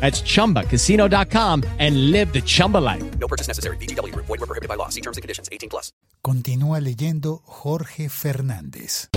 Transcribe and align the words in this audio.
That's 0.00 0.22
ChumbaCasino.com 0.22 1.64
and 1.78 2.12
live 2.12 2.32
the 2.32 2.42
Chumba 2.42 2.78
life. 2.78 3.04
No 3.18 3.26
purchase 3.26 3.48
necessary. 3.48 3.76
BGW. 3.78 4.14
Void 4.14 4.38
were 4.38 4.46
prohibited 4.46 4.68
by 4.68 4.76
law. 4.76 4.90
See 4.90 5.00
terms 5.00 5.16
and 5.16 5.22
conditions. 5.22 5.48
18 5.50 5.68
plus. 5.68 5.92
Continúa 6.22 6.80
leyendo 6.80 7.42
Jorge 7.44 8.08
Fernández. 8.08 9.08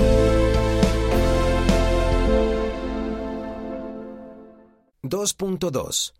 ...2.2... 5.01 6.13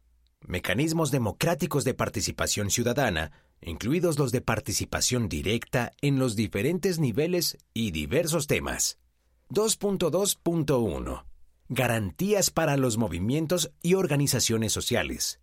Mecanismos 0.47 1.11
democráticos 1.11 1.83
de 1.83 1.94
participación 1.94 2.71
ciudadana 2.71 3.31
incluidos 3.61 4.19
los 4.19 4.31
de 4.31 4.42
participación 4.42 5.30
directa 5.30 5.92
en 6.02 6.19
los 6.19 6.36
diferentes 6.36 6.99
niveles 6.99 7.58
y 7.73 7.92
diversos 7.92 8.47
temas. 8.47 8.97
2.2.1 9.49 11.28
Garantías 11.72 12.50
para 12.50 12.78
los 12.78 12.98
movimientos 12.98 13.72
y 13.84 13.94
organizaciones 13.94 14.73
sociales. 14.73 15.39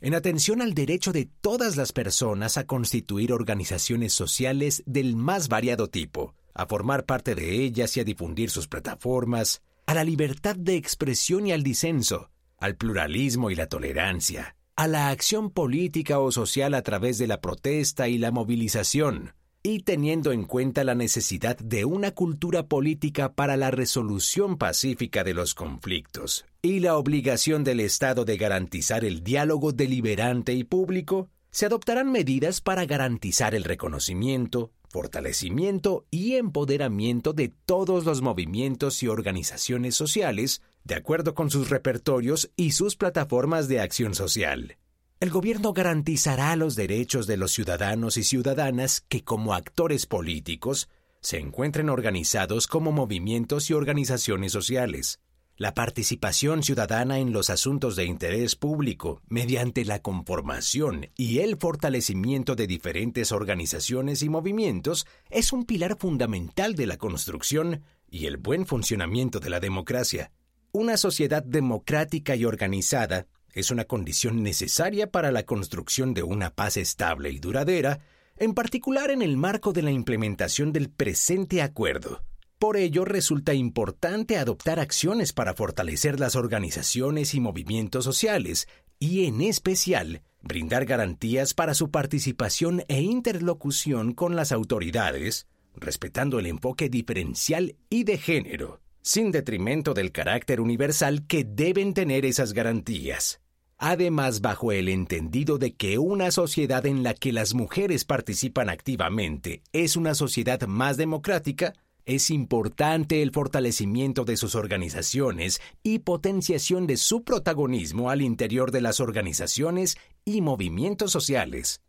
En 0.00 0.14
atención 0.14 0.62
al 0.62 0.72
derecho 0.72 1.12
de 1.12 1.28
todas 1.40 1.76
las 1.76 1.90
personas 1.90 2.58
a 2.58 2.64
constituir 2.64 3.32
organizaciones 3.32 4.12
sociales 4.12 4.84
del 4.86 5.16
más 5.16 5.48
variado 5.48 5.88
tipo, 5.88 6.36
a 6.54 6.66
formar 6.66 7.06
parte 7.06 7.34
de 7.34 7.64
ellas 7.64 7.96
y 7.96 8.00
a 8.00 8.04
difundir 8.04 8.50
sus 8.50 8.68
plataformas, 8.68 9.62
a 9.86 9.94
la 9.94 10.04
libertad 10.04 10.54
de 10.54 10.76
expresión 10.76 11.48
y 11.48 11.50
al 11.52 11.64
disenso, 11.64 12.30
al 12.56 12.76
pluralismo 12.76 13.50
y 13.50 13.56
la 13.56 13.66
tolerancia, 13.66 14.54
a 14.76 14.86
la 14.86 15.08
acción 15.08 15.50
política 15.50 16.20
o 16.20 16.30
social 16.30 16.74
a 16.74 16.82
través 16.82 17.18
de 17.18 17.26
la 17.26 17.40
protesta 17.40 18.06
y 18.06 18.18
la 18.18 18.30
movilización, 18.30 19.34
y 19.66 19.80
teniendo 19.80 20.30
en 20.30 20.44
cuenta 20.44 20.84
la 20.84 20.94
necesidad 20.94 21.56
de 21.56 21.86
una 21.86 22.10
cultura 22.10 22.66
política 22.66 23.32
para 23.32 23.56
la 23.56 23.70
resolución 23.70 24.58
pacífica 24.58 25.24
de 25.24 25.32
los 25.32 25.54
conflictos 25.54 26.44
y 26.60 26.80
la 26.80 26.98
obligación 26.98 27.64
del 27.64 27.80
Estado 27.80 28.26
de 28.26 28.36
garantizar 28.36 29.06
el 29.06 29.24
diálogo 29.24 29.72
deliberante 29.72 30.52
y 30.52 30.64
público, 30.64 31.30
se 31.50 31.64
adoptarán 31.64 32.12
medidas 32.12 32.60
para 32.60 32.84
garantizar 32.84 33.54
el 33.54 33.64
reconocimiento, 33.64 34.70
fortalecimiento 34.90 36.04
y 36.10 36.34
empoderamiento 36.34 37.32
de 37.32 37.50
todos 37.64 38.04
los 38.04 38.20
movimientos 38.20 39.02
y 39.02 39.08
organizaciones 39.08 39.94
sociales 39.94 40.60
de 40.84 40.96
acuerdo 40.96 41.34
con 41.34 41.50
sus 41.50 41.70
repertorios 41.70 42.50
y 42.54 42.72
sus 42.72 42.96
plataformas 42.96 43.66
de 43.66 43.80
acción 43.80 44.14
social. 44.14 44.76
El 45.24 45.30
gobierno 45.30 45.72
garantizará 45.72 46.54
los 46.54 46.76
derechos 46.76 47.26
de 47.26 47.38
los 47.38 47.50
ciudadanos 47.50 48.18
y 48.18 48.24
ciudadanas 48.24 49.00
que 49.08 49.24
como 49.24 49.54
actores 49.54 50.04
políticos 50.04 50.90
se 51.22 51.38
encuentren 51.38 51.88
organizados 51.88 52.66
como 52.66 52.92
movimientos 52.92 53.70
y 53.70 53.72
organizaciones 53.72 54.52
sociales. 54.52 55.20
La 55.56 55.72
participación 55.72 56.62
ciudadana 56.62 57.20
en 57.20 57.32
los 57.32 57.48
asuntos 57.48 57.96
de 57.96 58.04
interés 58.04 58.54
público 58.54 59.22
mediante 59.26 59.86
la 59.86 60.00
conformación 60.00 61.08
y 61.16 61.38
el 61.38 61.56
fortalecimiento 61.56 62.54
de 62.54 62.66
diferentes 62.66 63.32
organizaciones 63.32 64.20
y 64.20 64.28
movimientos 64.28 65.06
es 65.30 65.54
un 65.54 65.64
pilar 65.64 65.96
fundamental 65.96 66.74
de 66.74 66.84
la 66.84 66.98
construcción 66.98 67.82
y 68.10 68.26
el 68.26 68.36
buen 68.36 68.66
funcionamiento 68.66 69.40
de 69.40 69.48
la 69.48 69.60
democracia. 69.60 70.32
Una 70.70 70.98
sociedad 70.98 71.42
democrática 71.42 72.36
y 72.36 72.44
organizada 72.44 73.26
es 73.54 73.70
una 73.70 73.84
condición 73.84 74.42
necesaria 74.42 75.10
para 75.10 75.32
la 75.32 75.44
construcción 75.44 76.12
de 76.12 76.22
una 76.22 76.50
paz 76.50 76.76
estable 76.76 77.30
y 77.30 77.38
duradera, 77.38 78.00
en 78.36 78.52
particular 78.54 79.10
en 79.10 79.22
el 79.22 79.36
marco 79.36 79.72
de 79.72 79.82
la 79.82 79.92
implementación 79.92 80.72
del 80.72 80.90
presente 80.90 81.62
acuerdo. 81.62 82.24
Por 82.58 82.76
ello 82.76 83.04
resulta 83.04 83.54
importante 83.54 84.36
adoptar 84.36 84.80
acciones 84.80 85.32
para 85.32 85.54
fortalecer 85.54 86.18
las 86.18 86.36
organizaciones 86.36 87.34
y 87.34 87.40
movimientos 87.40 88.04
sociales 88.04 88.68
y, 88.98 89.26
en 89.26 89.40
especial, 89.40 90.22
brindar 90.40 90.84
garantías 90.84 91.54
para 91.54 91.74
su 91.74 91.90
participación 91.90 92.84
e 92.88 93.02
interlocución 93.02 94.14
con 94.14 94.34
las 94.34 94.50
autoridades, 94.50 95.46
respetando 95.74 96.38
el 96.38 96.46
enfoque 96.46 96.88
diferencial 96.88 97.76
y 97.90 98.04
de 98.04 98.18
género 98.18 98.80
sin 99.04 99.32
detrimento 99.32 99.92
del 99.92 100.12
carácter 100.12 100.62
universal 100.62 101.26
que 101.26 101.44
deben 101.44 101.92
tener 101.92 102.24
esas 102.24 102.54
garantías. 102.54 103.43
Además, 103.86 104.40
bajo 104.40 104.72
el 104.72 104.88
entendido 104.88 105.58
de 105.58 105.74
que 105.74 105.98
una 105.98 106.30
sociedad 106.30 106.86
en 106.86 107.02
la 107.02 107.12
que 107.12 107.34
las 107.34 107.52
mujeres 107.52 108.06
participan 108.06 108.70
activamente 108.70 109.60
es 109.74 109.96
una 109.96 110.14
sociedad 110.14 110.62
más 110.62 110.96
democrática, 110.96 111.74
es 112.06 112.30
importante 112.30 113.20
el 113.20 113.30
fortalecimiento 113.30 114.24
de 114.24 114.38
sus 114.38 114.54
organizaciones 114.54 115.60
y 115.82 115.98
potenciación 115.98 116.86
de 116.86 116.96
su 116.96 117.24
protagonismo 117.24 118.08
al 118.08 118.22
interior 118.22 118.70
de 118.70 118.80
las 118.80 119.00
organizaciones 119.00 119.98
y 120.24 120.40
movimientos 120.40 121.12
sociales. 121.12 121.82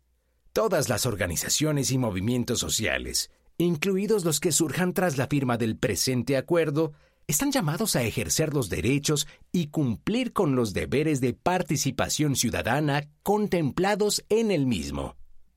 Todas 0.52 0.90
las 0.90 1.06
organizaciones 1.06 1.90
y 1.92 1.96
movimientos 1.96 2.58
sociales, 2.58 3.30
incluidos 3.56 4.26
los 4.26 4.38
que 4.38 4.52
surjan 4.52 4.92
tras 4.92 5.16
la 5.16 5.28
firma 5.28 5.56
del 5.56 5.78
presente 5.78 6.36
acuerdo, 6.36 6.92
están 7.28 7.50
llamados 7.50 7.96
a 7.96 8.02
ejercer 8.02 8.54
los 8.54 8.68
derechos 8.68 9.26
y 9.50 9.68
cumplir 9.68 10.32
con 10.32 10.54
los 10.54 10.72
deberes 10.72 11.20
de 11.20 11.32
participación 11.32 12.36
ciudadana 12.36 13.08
contemplados 13.22 14.24
en 14.28 14.50
el 14.50 14.66
mismo. 14.66 15.16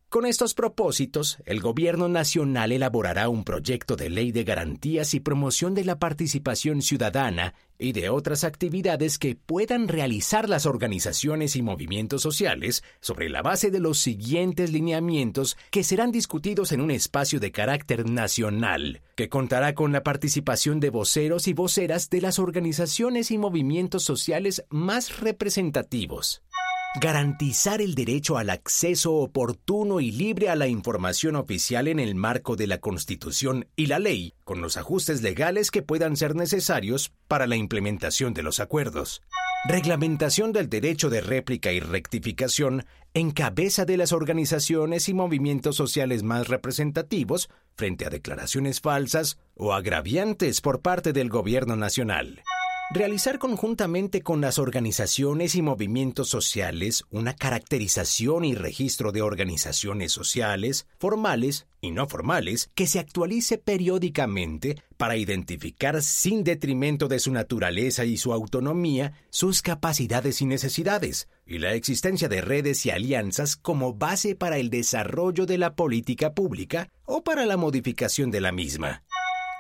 Con 0.09 0.25
estos 0.25 0.55
propósitos, 0.55 1.37
el 1.45 1.61
Gobierno 1.61 2.09
Nacional 2.09 2.71
elaborará 2.71 3.29
un 3.29 3.43
proyecto 3.43 3.95
de 3.95 4.09
ley 4.09 4.31
de 4.31 4.43
garantías 4.43 5.13
y 5.13 5.19
promoción 5.19 5.75
de 5.75 5.85
la 5.85 5.99
participación 5.99 6.81
ciudadana 6.81 7.53
y 7.77 7.91
de 7.91 8.09
otras 8.09 8.43
actividades 8.43 9.19
que 9.19 9.35
puedan 9.35 9.87
realizar 9.87 10.49
las 10.49 10.65
organizaciones 10.65 11.55
y 11.55 11.61
movimientos 11.61 12.23
sociales 12.23 12.83
sobre 13.01 13.29
la 13.29 13.43
base 13.43 13.69
de 13.69 13.79
los 13.79 13.99
siguientes 13.99 14.71
lineamientos 14.71 15.57
que 15.69 15.83
serán 15.83 16.11
discutidos 16.11 16.71
en 16.71 16.81
un 16.81 16.89
espacio 16.89 17.39
de 17.39 17.51
carácter 17.51 18.09
nacional, 18.09 19.03
que 19.15 19.29
contará 19.29 19.75
con 19.75 19.91
la 19.91 20.01
participación 20.01 20.79
de 20.79 20.89
voceros 20.89 21.47
y 21.47 21.53
voceras 21.53 22.09
de 22.09 22.21
las 22.21 22.39
organizaciones 22.39 23.29
y 23.29 23.37
movimientos 23.37 24.05
sociales 24.05 24.63
más 24.69 25.19
representativos. 25.19 26.41
Garantizar 26.95 27.83
el 27.83 27.93
derecho 27.93 28.39
al 28.39 28.49
acceso 28.49 29.13
oportuno 29.13 29.99
y 29.99 30.09
libre 30.11 30.49
a 30.49 30.55
la 30.55 30.67
información 30.67 31.35
oficial 31.35 31.87
en 31.87 31.99
el 31.99 32.15
marco 32.15 32.55
de 32.55 32.65
la 32.65 32.79
Constitución 32.79 33.67
y 33.75 33.85
la 33.85 33.99
ley, 33.99 34.33
con 34.43 34.59
los 34.59 34.75
ajustes 34.75 35.21
legales 35.21 35.69
que 35.69 35.83
puedan 35.83 36.17
ser 36.17 36.35
necesarios 36.35 37.11
para 37.27 37.45
la 37.45 37.57
implementación 37.57 38.33
de 38.33 38.41
los 38.41 38.59
acuerdos. 38.59 39.21
Reglamentación 39.67 40.51
del 40.51 40.67
derecho 40.67 41.11
de 41.11 41.21
réplica 41.21 41.71
y 41.71 41.79
rectificación 41.79 42.85
en 43.13 43.29
cabeza 43.31 43.85
de 43.85 43.97
las 43.97 44.11
organizaciones 44.11 45.09
y 45.09 45.13
movimientos 45.13 45.75
sociales 45.75 46.23
más 46.23 46.47
representativos 46.47 47.51
frente 47.75 48.07
a 48.07 48.09
declaraciones 48.09 48.81
falsas 48.81 49.37
o 49.53 49.73
agraviantes 49.73 50.59
por 50.59 50.81
parte 50.81 51.13
del 51.13 51.29
Gobierno 51.29 51.75
Nacional 51.75 52.41
Realizar 52.91 53.37
conjuntamente 53.37 54.23
con 54.23 54.41
las 54.41 54.57
organizaciones 54.57 55.53
y 55.53 55.61
movimientos 55.61 56.27
sociales 56.27 57.03
una 57.11 57.35
caracterización 57.35 58.45
y 58.45 58.55
registro 58.55 59.11
de 59.11 59.21
organizaciones 59.21 60.11
sociales, 60.11 60.87
formales 60.97 61.67
y 61.81 61.91
no 61.91 62.07
formales, 62.07 62.71
que 62.73 62.87
se 62.87 62.97
actualice 62.97 63.59
periódicamente 63.59 64.81
para 64.97 65.17
identificar 65.17 66.01
sin 66.01 66.43
detrimento 66.43 67.07
de 67.07 67.19
su 67.19 67.31
naturaleza 67.31 68.05
y 68.05 68.17
su 68.17 68.33
autonomía 68.33 69.13
sus 69.29 69.61
capacidades 69.61 70.41
y 70.41 70.47
necesidades, 70.47 71.27
y 71.45 71.59
la 71.59 71.75
existencia 71.75 72.27
de 72.27 72.41
redes 72.41 72.87
y 72.87 72.89
alianzas 72.89 73.55
como 73.55 73.93
base 73.93 74.33
para 74.33 74.57
el 74.57 74.71
desarrollo 74.71 75.45
de 75.45 75.59
la 75.59 75.75
política 75.75 76.33
pública 76.33 76.89
o 77.05 77.23
para 77.23 77.45
la 77.45 77.55
modificación 77.55 78.31
de 78.31 78.41
la 78.41 78.51
misma. 78.51 79.03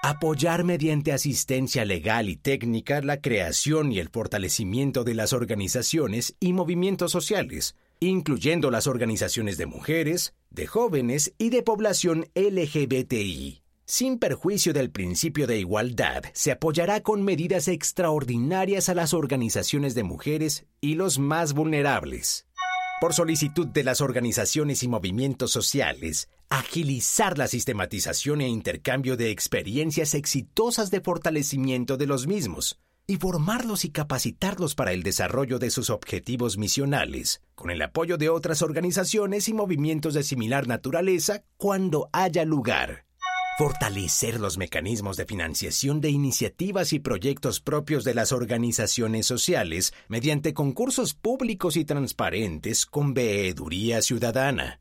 Apoyar 0.01 0.63
mediante 0.63 1.11
asistencia 1.11 1.83
legal 1.83 2.29
y 2.29 2.37
técnica 2.37 3.01
la 3.01 3.19
creación 3.19 3.91
y 3.91 3.99
el 3.99 4.07
fortalecimiento 4.07 5.03
de 5.03 5.13
las 5.13 5.33
organizaciones 5.33 6.37
y 6.39 6.53
movimientos 6.53 7.11
sociales, 7.11 7.75
incluyendo 7.99 8.71
las 8.71 8.87
organizaciones 8.87 9.57
de 9.57 9.65
mujeres, 9.65 10.33
de 10.51 10.67
jóvenes 10.67 11.33
y 11.37 11.49
de 11.49 11.63
población 11.63 12.27
LGBTI. 12.33 13.61
Sin 13.85 14.19
perjuicio 14.19 14.71
del 14.71 14.89
principio 14.89 15.47
de 15.47 15.59
igualdad, 15.59 16.23
se 16.31 16.53
apoyará 16.53 17.01
con 17.01 17.21
medidas 17.23 17.67
extraordinarias 17.67 18.87
a 18.87 18.93
las 18.93 19.13
organizaciones 19.13 19.95
de 19.95 20.03
mujeres 20.03 20.65
y 20.79 20.95
los 20.95 21.19
más 21.19 21.51
vulnerables 21.51 22.45
por 22.99 23.13
solicitud 23.13 23.67
de 23.67 23.83
las 23.83 24.01
organizaciones 24.01 24.83
y 24.83 24.87
movimientos 24.87 25.51
sociales, 25.51 26.29
agilizar 26.49 27.37
la 27.37 27.47
sistematización 27.47 28.41
e 28.41 28.47
intercambio 28.47 29.15
de 29.15 29.31
experiencias 29.31 30.13
exitosas 30.13 30.91
de 30.91 31.01
fortalecimiento 31.01 31.97
de 31.97 32.07
los 32.07 32.27
mismos, 32.27 32.79
y 33.07 33.17
formarlos 33.17 33.85
y 33.85 33.89
capacitarlos 33.89 34.75
para 34.75 34.91
el 34.91 35.01
desarrollo 35.01 35.59
de 35.59 35.71
sus 35.71 35.89
objetivos 35.89 36.57
misionales, 36.57 37.41
con 37.55 37.71
el 37.71 37.81
apoyo 37.81 38.17
de 38.17 38.29
otras 38.29 38.61
organizaciones 38.61 39.49
y 39.49 39.53
movimientos 39.53 40.13
de 40.13 40.23
similar 40.23 40.67
naturaleza 40.67 41.43
cuando 41.57 42.09
haya 42.11 42.45
lugar 42.45 43.08
fortalecer 43.59 44.39
los 44.39 44.57
mecanismos 44.57 45.17
de 45.17 45.25
financiación 45.25 45.99
de 45.99 46.09
iniciativas 46.09 46.93
y 46.93 46.99
proyectos 46.99 47.59
propios 47.59 48.05
de 48.05 48.13
las 48.13 48.31
organizaciones 48.31 49.25
sociales 49.25 49.93
mediante 50.07 50.53
concursos 50.53 51.13
públicos 51.13 51.75
y 51.75 51.83
transparentes 51.83 52.85
con 52.85 53.13
veeduría 53.13 54.01
ciudadana. 54.01 54.79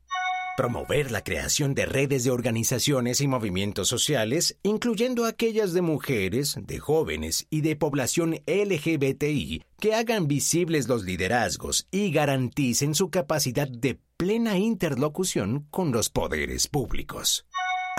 Promover 0.55 1.11
la 1.11 1.25
creación 1.25 1.75
de 1.75 1.87
redes 1.87 2.23
de 2.23 2.31
organizaciones 2.31 3.19
y 3.19 3.27
movimientos 3.27 3.89
sociales, 3.89 4.57
incluyendo 4.63 5.25
aquellas 5.25 5.73
de 5.73 5.81
mujeres, 5.81 6.55
de 6.57 6.79
jóvenes 6.79 7.47
y 7.49 7.59
de 7.59 7.75
población 7.75 8.35
LGBTI, 8.47 9.61
que 9.77 9.93
hagan 9.93 10.29
visibles 10.29 10.87
los 10.87 11.03
liderazgos 11.03 11.85
y 11.91 12.11
garanticen 12.11 12.95
su 12.95 13.09
capacidad 13.09 13.67
de 13.67 13.99
plena 14.15 14.57
interlocución 14.57 15.67
con 15.69 15.91
los 15.91 16.09
poderes 16.09 16.69
públicos 16.69 17.45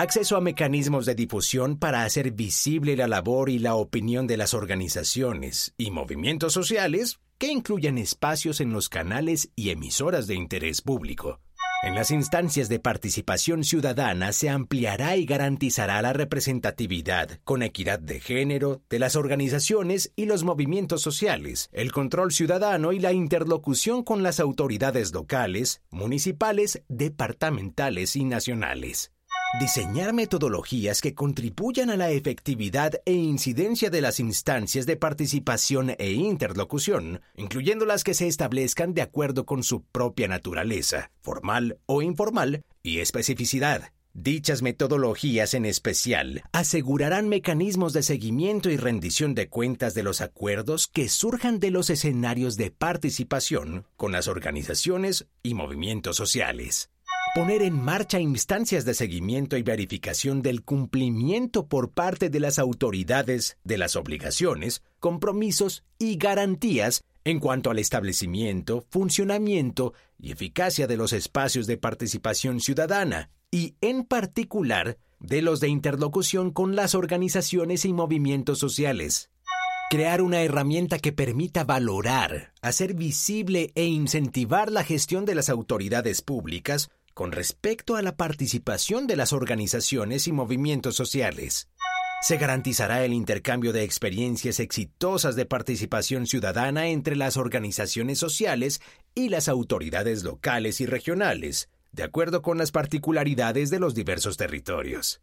acceso 0.01 0.35
a 0.35 0.41
mecanismos 0.41 1.05
de 1.05 1.13
difusión 1.13 1.77
para 1.77 2.03
hacer 2.03 2.31
visible 2.31 2.95
la 2.95 3.07
labor 3.07 3.49
y 3.49 3.59
la 3.59 3.75
opinión 3.75 4.25
de 4.25 4.35
las 4.35 4.55
organizaciones 4.55 5.73
y 5.77 5.91
movimientos 5.91 6.53
sociales 6.53 7.19
que 7.37 7.51
incluyan 7.51 7.99
espacios 7.99 8.61
en 8.61 8.73
los 8.73 8.89
canales 8.89 9.51
y 9.55 9.69
emisoras 9.69 10.25
de 10.25 10.35
interés 10.35 10.81
público. 10.81 11.39
En 11.83 11.93
las 11.95 12.09
instancias 12.11 12.67
de 12.67 12.79
participación 12.79 13.63
ciudadana 13.63 14.31
se 14.33 14.49
ampliará 14.49 15.17
y 15.17 15.25
garantizará 15.25 16.01
la 16.01 16.13
representatividad, 16.13 17.39
con 17.43 17.61
equidad 17.61 17.99
de 17.99 18.19
género, 18.19 18.81
de 18.89 18.99
las 18.99 19.15
organizaciones 19.15 20.11
y 20.15 20.25
los 20.25 20.43
movimientos 20.43 21.01
sociales, 21.01 21.69
el 21.73 21.91
control 21.91 22.31
ciudadano 22.31 22.91
y 22.91 22.99
la 22.99 23.13
interlocución 23.13 24.03
con 24.03 24.21
las 24.21 24.39
autoridades 24.39 25.11
locales, 25.13 25.81
municipales, 25.89 26.83
departamentales 26.87 28.15
y 28.15 28.25
nacionales. 28.25 29.11
Diseñar 29.59 30.13
metodologías 30.13 31.01
que 31.01 31.13
contribuyan 31.13 31.89
a 31.89 31.97
la 31.97 32.09
efectividad 32.09 32.93
e 33.03 33.11
incidencia 33.11 33.89
de 33.89 33.99
las 33.99 34.21
instancias 34.21 34.85
de 34.85 34.95
participación 34.95 35.93
e 35.99 36.13
interlocución, 36.13 37.19
incluyendo 37.35 37.85
las 37.85 38.05
que 38.05 38.13
se 38.13 38.27
establezcan 38.27 38.93
de 38.93 39.01
acuerdo 39.01 39.45
con 39.45 39.63
su 39.63 39.83
propia 39.83 40.29
naturaleza, 40.29 41.11
formal 41.21 41.79
o 41.85 42.01
informal, 42.01 42.63
y 42.81 42.99
especificidad. 42.99 43.91
Dichas 44.13 44.61
metodologías 44.61 45.53
en 45.53 45.65
especial 45.65 46.43
asegurarán 46.53 47.27
mecanismos 47.27 47.91
de 47.91 48.03
seguimiento 48.03 48.69
y 48.69 48.77
rendición 48.77 49.35
de 49.35 49.49
cuentas 49.49 49.93
de 49.93 50.03
los 50.03 50.21
acuerdos 50.21 50.87
que 50.87 51.09
surjan 51.09 51.59
de 51.59 51.71
los 51.71 51.89
escenarios 51.89 52.55
de 52.55 52.71
participación 52.71 53.85
con 53.97 54.13
las 54.13 54.29
organizaciones 54.29 55.27
y 55.43 55.55
movimientos 55.55 56.15
sociales 56.15 56.89
poner 57.33 57.61
en 57.61 57.81
marcha 57.81 58.19
instancias 58.19 58.83
de 58.83 58.93
seguimiento 58.93 59.55
y 59.55 59.63
verificación 59.63 60.41
del 60.41 60.63
cumplimiento 60.63 61.65
por 61.67 61.91
parte 61.91 62.29
de 62.29 62.41
las 62.41 62.59
autoridades 62.59 63.57
de 63.63 63.77
las 63.77 63.95
obligaciones, 63.95 64.83
compromisos 64.99 65.83
y 65.97 66.17
garantías 66.17 67.03
en 67.23 67.39
cuanto 67.39 67.69
al 67.69 67.79
establecimiento, 67.79 68.85
funcionamiento 68.89 69.93
y 70.19 70.31
eficacia 70.31 70.87
de 70.87 70.97
los 70.97 71.13
espacios 71.13 71.67
de 71.67 71.77
participación 71.77 72.59
ciudadana 72.59 73.29
y, 73.49 73.75
en 73.79 74.03
particular, 74.03 74.97
de 75.19 75.41
los 75.41 75.61
de 75.61 75.69
interlocución 75.69 76.51
con 76.51 76.75
las 76.75 76.95
organizaciones 76.95 77.85
y 77.85 77.93
movimientos 77.93 78.59
sociales. 78.59 79.29
Crear 79.89 80.21
una 80.21 80.41
herramienta 80.41 80.99
que 80.99 81.11
permita 81.11 81.63
valorar, 81.63 82.53
hacer 82.61 82.93
visible 82.93 83.71
e 83.75 83.85
incentivar 83.85 84.71
la 84.71 84.83
gestión 84.83 85.25
de 85.25 85.35
las 85.35 85.49
autoridades 85.49 86.21
públicas 86.21 86.89
con 87.13 87.31
respecto 87.31 87.95
a 87.95 88.01
la 88.01 88.15
participación 88.15 89.07
de 89.07 89.15
las 89.15 89.33
organizaciones 89.33 90.27
y 90.27 90.31
movimientos 90.31 90.95
sociales. 90.95 91.69
Se 92.21 92.37
garantizará 92.37 93.03
el 93.03 93.13
intercambio 93.13 93.73
de 93.73 93.83
experiencias 93.83 94.59
exitosas 94.59 95.35
de 95.35 95.47
participación 95.47 96.27
ciudadana 96.27 96.87
entre 96.87 97.15
las 97.15 97.35
organizaciones 97.35 98.19
sociales 98.19 98.79
y 99.15 99.29
las 99.29 99.47
autoridades 99.47 100.23
locales 100.23 100.81
y 100.81 100.85
regionales, 100.85 101.69
de 101.91 102.03
acuerdo 102.03 102.41
con 102.43 102.59
las 102.59 102.71
particularidades 102.71 103.71
de 103.71 103.79
los 103.79 103.95
diversos 103.95 104.37
territorios. 104.37 105.21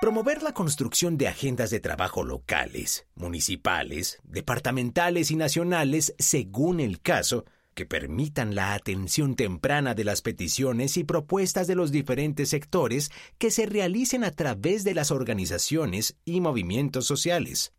Promover 0.00 0.42
la 0.42 0.52
construcción 0.52 1.16
de 1.16 1.28
agendas 1.28 1.70
de 1.70 1.78
trabajo 1.78 2.24
locales, 2.24 3.06
municipales, 3.14 4.18
departamentales 4.24 5.30
y 5.30 5.36
nacionales 5.36 6.12
según 6.18 6.80
el 6.80 7.00
caso, 7.00 7.44
que 7.74 7.86
permitan 7.86 8.54
la 8.54 8.74
atención 8.74 9.34
temprana 9.34 9.94
de 9.94 10.04
las 10.04 10.22
peticiones 10.22 10.96
y 10.96 11.04
propuestas 11.04 11.66
de 11.66 11.74
los 11.74 11.92
diferentes 11.92 12.50
sectores 12.50 13.10
que 13.38 13.50
se 13.50 13.66
realicen 13.66 14.24
a 14.24 14.30
través 14.30 14.84
de 14.84 14.94
las 14.94 15.10
organizaciones 15.10 16.16
y 16.24 16.40
movimientos 16.40 17.06
sociales. 17.06 17.72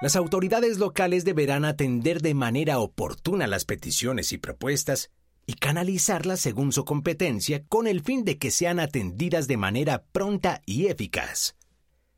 Las 0.00 0.14
autoridades 0.14 0.78
locales 0.78 1.24
deberán 1.24 1.64
atender 1.64 2.20
de 2.20 2.34
manera 2.34 2.78
oportuna 2.78 3.46
las 3.46 3.64
peticiones 3.64 4.32
y 4.32 4.38
propuestas 4.38 5.10
y 5.46 5.54
canalizarlas 5.54 6.40
según 6.40 6.72
su 6.72 6.84
competencia 6.84 7.64
con 7.68 7.86
el 7.86 8.02
fin 8.02 8.24
de 8.24 8.36
que 8.36 8.50
sean 8.50 8.78
atendidas 8.78 9.46
de 9.48 9.56
manera 9.56 10.04
pronta 10.12 10.60
y 10.66 10.86
eficaz. 10.86 11.55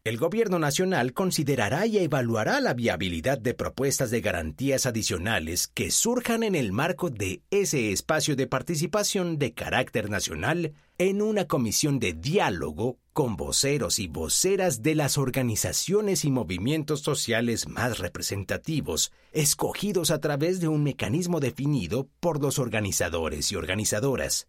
El 0.08 0.16
Gobierno 0.16 0.58
Nacional 0.58 1.12
considerará 1.12 1.84
y 1.84 1.98
evaluará 1.98 2.62
la 2.62 2.72
viabilidad 2.72 3.36
de 3.36 3.52
propuestas 3.52 4.10
de 4.10 4.22
garantías 4.22 4.86
adicionales 4.86 5.68
que 5.68 5.90
surjan 5.90 6.42
en 6.42 6.54
el 6.54 6.72
marco 6.72 7.10
de 7.10 7.42
ese 7.50 7.92
espacio 7.92 8.34
de 8.34 8.46
participación 8.46 9.38
de 9.38 9.52
carácter 9.52 10.08
nacional 10.08 10.72
en 10.96 11.20
una 11.20 11.46
comisión 11.46 11.98
de 11.98 12.14
diálogo 12.14 12.96
con 13.12 13.36
voceros 13.36 13.98
y 13.98 14.08
voceras 14.08 14.80
de 14.80 14.94
las 14.94 15.18
organizaciones 15.18 16.24
y 16.24 16.30
movimientos 16.30 17.00
sociales 17.00 17.68
más 17.68 17.98
representativos, 17.98 19.12
escogidos 19.32 20.10
a 20.10 20.20
través 20.20 20.58
de 20.58 20.68
un 20.68 20.84
mecanismo 20.84 21.38
definido 21.38 22.08
por 22.18 22.40
los 22.40 22.58
organizadores 22.58 23.52
y 23.52 23.56
organizadoras. 23.56 24.48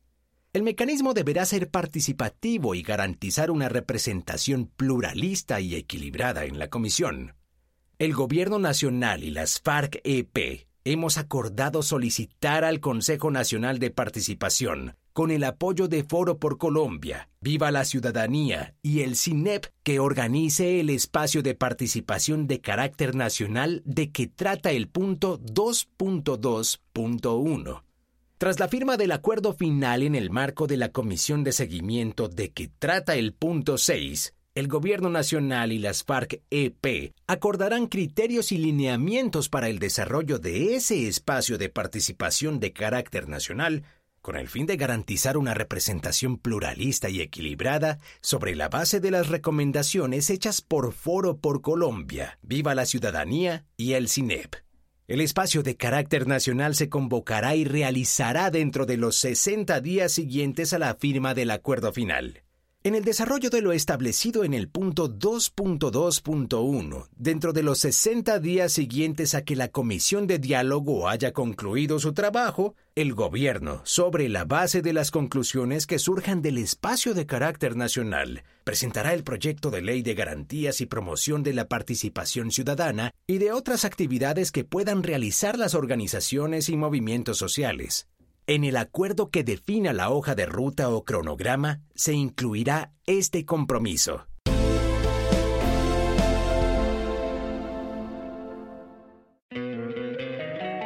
El 0.52 0.64
mecanismo 0.64 1.14
deberá 1.14 1.46
ser 1.46 1.70
participativo 1.70 2.74
y 2.74 2.82
garantizar 2.82 3.52
una 3.52 3.70
representación 3.70 4.66
pluralista 4.66 5.62
y 5.62 5.76
equilibrada 5.76 6.46
en 6.46 6.58
la 6.58 6.70
comisión. 6.70 7.36
El 8.00 8.16
Gobierno 8.16 8.58
Nacional 8.58 9.24
y 9.24 9.30
las 9.30 9.62
FARC-EP 9.62 10.66
hemos 10.86 11.20
acordado 11.20 11.84
solicitar 11.84 12.64
al 12.64 12.80
Consejo 12.80 13.30
Nacional 13.30 13.78
de 13.78 13.92
Participación, 13.92 14.96
con 15.14 15.30
el 15.30 15.44
apoyo 15.44 15.88
de 15.88 16.04
Foro 16.04 16.40
por 16.40 16.58
Colombia, 16.58 17.30
Viva 17.42 17.70
la 17.70 17.86
Ciudadanía 17.86 18.74
y 18.82 19.02
el 19.02 19.18
CINEP, 19.18 19.68
que 19.84 20.00
organice 20.00 20.80
el 20.80 20.90
espacio 20.90 21.44
de 21.44 21.54
participación 21.54 22.48
de 22.48 22.60
carácter 22.60 23.14
nacional 23.14 23.84
de 23.86 24.12
que 24.12 24.26
trata 24.26 24.72
el 24.72 24.88
punto 24.88 25.40
2.2.1 25.40 27.84
tras 28.40 28.58
la 28.58 28.70
firma 28.70 28.96
del 28.96 29.12
acuerdo 29.12 29.54
final 29.54 30.02
en 30.02 30.16
el 30.16 30.30
marco 30.30 30.66
de 30.66 30.78
la 30.78 30.94
comisión 30.94 31.44
de 31.44 31.52
seguimiento 31.52 32.30
de 32.30 32.54
que 32.54 32.70
trata 32.70 33.16
el 33.16 33.34
punto 33.34 33.78
6, 33.78 34.34
el 34.56 34.70
Gobierno 34.70 35.10
Nacional 35.10 35.74
y 35.74 35.78
las 35.78 36.06
FARC-EP 36.06 37.14
acordarán 37.28 37.88
criterios 37.88 38.54
y 38.54 38.58
lineamientos 38.58 39.50
para 39.50 39.68
el 39.68 39.78
desarrollo 39.78 40.40
de 40.40 40.76
ese 40.76 41.10
espacio 41.10 41.58
de 41.58 41.68
participación 41.68 42.62
de 42.62 42.72
carácter 42.72 43.28
nacional 43.28 43.84
con 44.22 44.38
el 44.38 44.48
fin 44.48 44.66
de 44.66 44.78
garantizar 44.78 45.38
una 45.38 45.54
representación 45.54 46.38
pluralista 46.38 47.10
y 47.10 47.20
equilibrada 47.20 48.00
sobre 48.22 48.56
la 48.56 48.70
base 48.70 49.02
de 49.02 49.12
las 49.12 49.28
recomendaciones 49.28 50.30
hechas 50.30 50.62
por 50.62 50.94
Foro 50.94 51.40
por 51.40 51.62
Colombia, 51.62 52.40
Viva 52.42 52.74
la 52.74 52.86
Ciudadanía 52.86 53.66
y 53.76 53.94
el 53.94 54.08
CINEP. 54.08 54.69
El 55.10 55.22
espacio 55.22 55.64
de 55.64 55.76
carácter 55.76 56.28
nacional 56.28 56.76
se 56.76 56.88
convocará 56.88 57.56
y 57.56 57.66
realizará 57.66 58.52
dentro 58.52 58.86
de 58.86 58.96
los 58.96 59.16
60 59.16 59.82
días 59.82 60.12
siguientes 60.12 60.72
a 60.72 60.78
la 60.78 60.94
firma 60.94 61.34
del 61.34 61.50
acuerdo 61.50 61.92
final. 61.92 62.44
En 62.90 62.96
el 62.96 63.04
desarrollo 63.04 63.52
de 63.52 63.62
lo 63.62 63.72
establecido 63.72 64.44
en 64.44 64.56
el 64.56 64.68
punto 64.68 65.14
2.2.1, 65.14 67.08
dentro 67.16 67.54
de 67.54 67.62
los 67.62 67.78
60 67.78 68.40
días 68.40 68.74
siguientes 68.74 69.36
a 69.36 69.44
que 69.44 69.56
la 69.56 69.68
comisión 69.68 70.26
de 70.26 70.40
diálogo 70.40 71.08
haya 71.08 71.32
concluido 71.32 72.00
su 72.00 72.14
trabajo, 72.14 72.74
el 72.96 73.14
gobierno, 73.14 73.82
sobre 73.84 74.28
la 74.28 74.44
base 74.44 74.82
de 74.82 74.94
las 74.94 75.12
conclusiones 75.12 75.86
que 75.86 76.00
surjan 76.00 76.42
del 76.42 76.58
espacio 76.58 77.14
de 77.14 77.28
carácter 77.28 77.76
nacional, 77.76 78.42
presentará 78.64 79.14
el 79.14 79.24
proyecto 79.24 79.70
de 79.70 79.84
ley 79.84 80.02
de 80.02 80.16
garantías 80.16 80.82
y 80.82 80.88
promoción 80.88 81.44
de 81.44 81.54
la 81.54 81.68
participación 81.68 82.50
ciudadana 82.50 83.12
y 83.28 83.38
de 83.38 83.52
otras 83.52 83.86
actividades 83.86 84.52
que 84.52 84.64
puedan 84.64 85.04
realizar 85.04 85.60
las 85.60 85.76
organizaciones 85.76 86.70
y 86.70 86.76
movimientos 86.76 87.38
sociales. 87.38 88.08
En 88.52 88.64
el 88.64 88.78
acuerdo 88.78 89.30
que 89.30 89.44
defina 89.44 89.94
la 89.94 90.10
hoja 90.10 90.34
de 90.34 90.48
ruta 90.48 90.90
o 90.90 91.04
cronograma 91.04 91.82
se 91.94 92.14
incluirá 92.14 92.94
este 93.06 93.46
compromiso. 93.46 94.26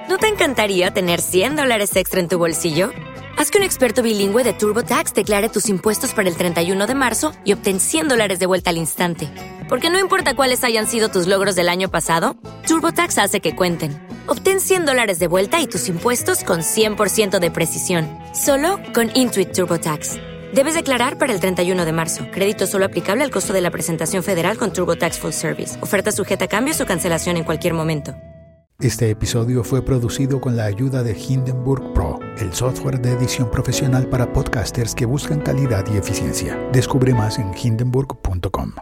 ¿No 0.09 0.17
te 0.17 0.27
encantaría 0.27 0.91
tener 0.91 1.21
100 1.21 1.55
dólares 1.55 1.95
extra 1.95 2.19
en 2.19 2.27
tu 2.27 2.37
bolsillo? 2.37 2.91
Haz 3.37 3.49
que 3.49 3.59
un 3.59 3.63
experto 3.63 4.03
bilingüe 4.03 4.43
de 4.43 4.51
TurboTax 4.51 5.13
declare 5.13 5.47
tus 5.47 5.69
impuestos 5.69 6.13
para 6.13 6.27
el 6.27 6.35
31 6.35 6.85
de 6.85 6.95
marzo 6.95 7.31
y 7.45 7.53
obtén 7.53 7.79
100 7.79 8.09
dólares 8.09 8.39
de 8.39 8.45
vuelta 8.45 8.71
al 8.71 8.77
instante. 8.77 9.29
Porque 9.69 9.89
no 9.89 9.99
importa 9.99 10.35
cuáles 10.35 10.65
hayan 10.65 10.85
sido 10.85 11.07
tus 11.07 11.27
logros 11.27 11.55
del 11.55 11.69
año 11.69 11.89
pasado, 11.89 12.35
TurboTax 12.67 13.19
hace 13.19 13.39
que 13.39 13.55
cuenten 13.55 14.02
Obtén 14.27 14.59
100 14.59 14.85
dólares 14.85 15.17
de 15.17 15.27
vuelta 15.27 15.61
y 15.61 15.67
tus 15.67 15.87
impuestos 15.87 16.43
con 16.43 16.59
100% 16.59 17.39
de 17.39 17.49
precisión, 17.49 18.09
solo 18.35 18.79
con 18.93 19.09
Intuit 19.15 19.53
TurboTax. 19.53 20.17
Debes 20.53 20.75
declarar 20.75 21.17
para 21.17 21.33
el 21.33 21.39
31 21.39 21.85
de 21.85 21.91
marzo. 21.93 22.25
Crédito 22.31 22.67
solo 22.67 22.85
aplicable 22.85 23.23
al 23.23 23.31
costo 23.31 23.53
de 23.53 23.61
la 23.61 23.71
presentación 23.71 24.21
federal 24.21 24.57
con 24.57 24.71
TurboTax 24.73 25.19
Full 25.19 25.31
Service. 25.31 25.81
Oferta 25.81 26.11
sujeta 26.11 26.45
a 26.45 26.47
cambios 26.49 26.79
o 26.81 26.85
cancelación 26.85 27.37
en 27.37 27.45
cualquier 27.45 27.73
momento. 27.73 28.13
Este 28.79 29.09
episodio 29.09 29.63
fue 29.63 29.81
producido 29.81 30.41
con 30.41 30.57
la 30.57 30.65
ayuda 30.65 31.03
de 31.03 31.17
Hindenburg 31.17 31.93
Pro, 31.93 32.19
el 32.37 32.53
software 32.53 32.99
de 32.99 33.13
edición 33.13 33.49
profesional 33.49 34.07
para 34.07 34.33
podcasters 34.33 34.93
que 34.93 35.05
buscan 35.05 35.39
calidad 35.39 35.85
y 35.93 35.97
eficiencia. 35.97 36.57
Descubre 36.73 37.13
más 37.13 37.39
en 37.39 37.51
hindenburg.com. 37.55 38.73